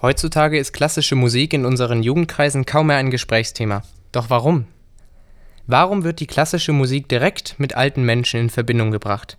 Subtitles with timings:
[0.00, 3.82] Heutzutage ist klassische Musik in unseren Jugendkreisen kaum mehr ein Gesprächsthema.
[4.12, 4.66] Doch warum?
[5.66, 9.38] Warum wird die klassische Musik direkt mit alten Menschen in Verbindung gebracht?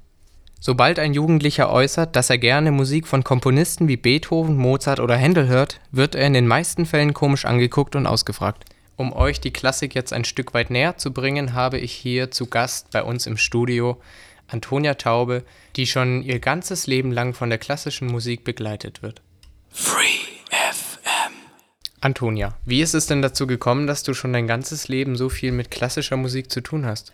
[0.60, 5.48] Sobald ein Jugendlicher äußert, dass er gerne Musik von Komponisten wie Beethoven, Mozart oder Händel
[5.48, 8.66] hört, wird er in den meisten Fällen komisch angeguckt und ausgefragt.
[8.98, 12.48] Um euch die Klassik jetzt ein Stück weit näher zu bringen, habe ich hier zu
[12.48, 14.02] Gast bei uns im Studio
[14.48, 15.46] Antonia Taube,
[15.78, 19.22] die schon ihr ganzes Leben lang von der klassischen Musik begleitet wird.
[19.72, 20.19] Free.
[22.10, 25.52] Antonia, wie ist es denn dazu gekommen, dass du schon dein ganzes Leben so viel
[25.52, 27.14] mit klassischer Musik zu tun hast?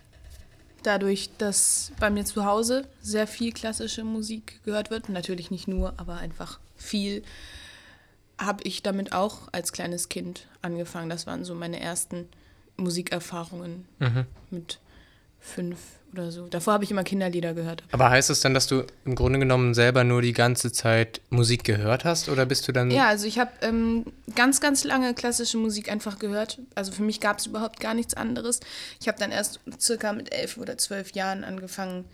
[0.84, 5.94] Dadurch, dass bei mir zu Hause sehr viel klassische Musik gehört wird, natürlich nicht nur,
[5.98, 7.24] aber einfach viel,
[8.38, 11.10] habe ich damit auch als kleines Kind angefangen.
[11.10, 12.30] Das waren so meine ersten
[12.78, 14.26] Musikerfahrungen mhm.
[14.50, 14.80] mit
[15.46, 15.78] fünf
[16.14, 16.48] oder so.
[16.48, 17.84] Davor habe ich immer Kinderlieder gehört.
[17.92, 21.64] Aber heißt es dann, dass du im Grunde genommen selber nur die ganze Zeit Musik
[21.64, 22.90] gehört hast oder bist du dann.
[22.90, 26.60] Ja, also ich habe ähm, ganz, ganz lange klassische Musik einfach gehört.
[26.74, 28.62] Also für mich gab es überhaupt gar nichts anderes.
[29.02, 32.06] Ich habe dann erst circa mit elf oder zwölf Jahren angefangen,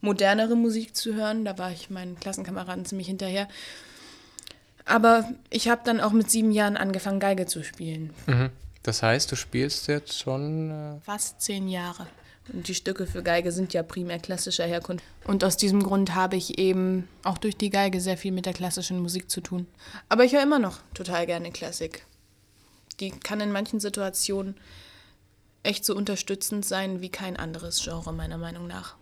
[0.00, 1.44] modernere Musik zu hören.
[1.44, 3.46] Da war ich meinen Klassenkameraden ziemlich hinterher.
[4.86, 8.14] Aber ich habe dann auch mit sieben Jahren angefangen, Geige zu spielen.
[8.26, 8.50] Mhm.
[8.82, 10.70] Das heißt, du spielst jetzt schon.
[10.70, 12.06] Äh Fast zehn Jahre.
[12.52, 15.04] Und die Stücke für Geige sind ja primär klassischer Herkunft.
[15.24, 18.52] Und aus diesem Grund habe ich eben auch durch die Geige sehr viel mit der
[18.52, 19.66] klassischen Musik zu tun.
[20.08, 22.04] Aber ich höre immer noch total gerne Klassik.
[22.98, 24.56] Die kann in manchen Situationen
[25.62, 28.96] echt so unterstützend sein wie kein anderes Genre, meiner Meinung nach.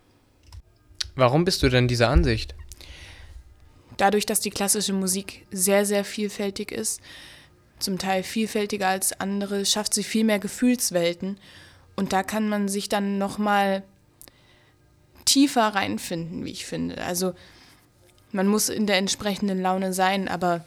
[1.14, 2.54] Warum bist du denn dieser Ansicht?
[3.96, 7.00] Dadurch, dass die klassische Musik sehr, sehr vielfältig ist,
[7.78, 11.38] zum Teil vielfältiger als andere, schafft sie viel mehr Gefühlswelten
[11.98, 13.82] und da kann man sich dann noch mal
[15.24, 17.02] tiefer reinfinden, wie ich finde.
[17.02, 17.34] Also
[18.30, 20.64] man muss in der entsprechenden Laune sein, aber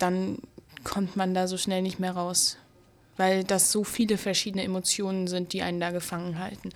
[0.00, 0.38] dann
[0.82, 2.56] kommt man da so schnell nicht mehr raus,
[3.18, 6.70] weil das so viele verschiedene Emotionen sind, die einen da gefangen halten.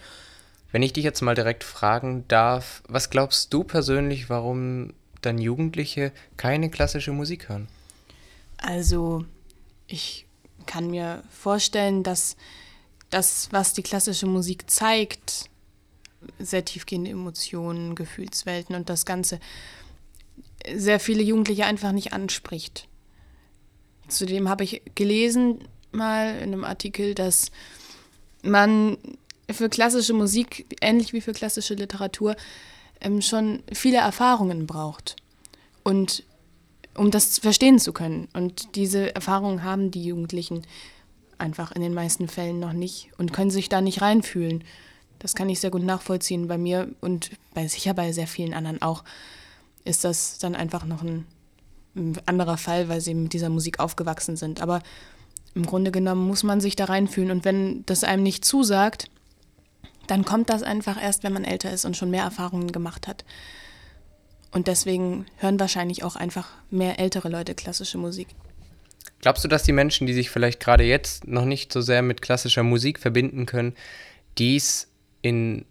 [0.70, 4.92] Wenn ich dich jetzt mal direkt fragen darf, was glaubst du persönlich, warum
[5.22, 7.66] dann Jugendliche keine klassische Musik hören?
[8.58, 9.24] Also,
[9.88, 10.24] ich
[10.66, 12.36] kann mir vorstellen, dass
[13.14, 15.48] das, was die klassische Musik zeigt,
[16.38, 19.38] sehr tiefgehende Emotionen, Gefühlswelten und das Ganze,
[20.74, 22.88] sehr viele Jugendliche einfach nicht anspricht.
[24.08, 25.60] Zudem habe ich gelesen
[25.92, 27.50] mal in einem Artikel, dass
[28.42, 28.98] man
[29.50, 32.34] für klassische Musik, ähnlich wie für klassische Literatur,
[33.00, 35.16] ähm, schon viele Erfahrungen braucht.
[35.84, 36.24] Und
[36.96, 38.28] um das verstehen zu können.
[38.32, 40.62] Und diese Erfahrungen haben die Jugendlichen
[41.44, 44.64] einfach in den meisten Fällen noch nicht und können sich da nicht reinfühlen.
[45.18, 46.48] Das kann ich sehr gut nachvollziehen.
[46.48, 49.04] Bei mir und bei sicher bei sehr vielen anderen auch
[49.84, 51.26] ist das dann einfach noch ein,
[51.94, 54.60] ein anderer Fall, weil sie mit dieser Musik aufgewachsen sind.
[54.60, 54.82] Aber
[55.54, 59.10] im Grunde genommen muss man sich da reinfühlen und wenn das einem nicht zusagt,
[60.06, 63.24] dann kommt das einfach erst, wenn man älter ist und schon mehr Erfahrungen gemacht hat.
[64.50, 68.28] Und deswegen hören wahrscheinlich auch einfach mehr ältere Leute klassische Musik.
[69.24, 72.20] Glaubst du, dass die Menschen, die sich vielleicht gerade jetzt noch nicht so sehr mit
[72.20, 73.74] klassischer Musik verbinden können,
[74.36, 74.88] dies
[75.22, 75.64] in,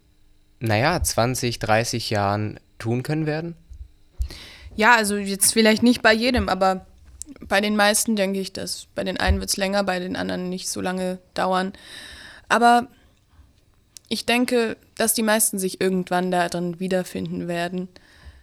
[0.58, 3.54] naja, 20, 30 Jahren tun können werden?
[4.74, 6.84] Ja, also jetzt vielleicht nicht bei jedem, aber
[7.42, 10.48] bei den meisten denke ich, dass bei den einen wird es länger, bei den anderen
[10.48, 11.74] nicht so lange dauern.
[12.48, 12.88] Aber
[14.08, 17.88] ich denke, dass die meisten sich irgendwann da drin wiederfinden werden.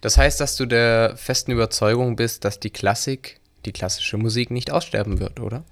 [0.00, 4.70] Das heißt, dass du der festen Überzeugung bist, dass die Klassik die klassische Musik nicht
[4.70, 5.64] aussterben wird, oder?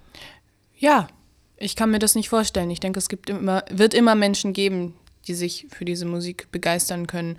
[0.76, 1.08] Ja,
[1.56, 2.70] ich kann mir das nicht vorstellen.
[2.70, 4.94] Ich denke, es gibt immer, wird immer Menschen geben,
[5.26, 7.38] die sich für diese Musik begeistern können.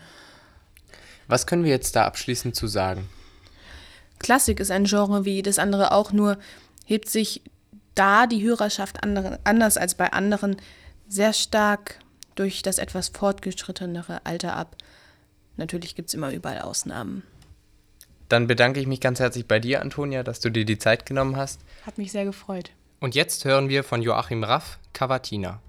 [1.28, 3.10] Was können wir jetzt da abschließend zu sagen?
[4.20, 6.38] Klassik ist ein Genre wie jedes andere auch, nur
[6.86, 7.42] hebt sich
[7.96, 10.58] da die Hörerschaft andere, anders als bei anderen
[11.08, 12.00] sehr stark
[12.36, 14.76] durch das etwas fortgeschrittenere Alter ab.
[15.58, 17.24] Natürlich gibt es immer überall Ausnahmen.
[18.32, 21.36] Dann bedanke ich mich ganz herzlich bei dir, Antonia, dass du dir die Zeit genommen
[21.36, 21.60] hast.
[21.86, 22.72] Hat mich sehr gefreut.
[23.02, 25.60] Und jetzt hören wir von Joachim Raff Cavatina.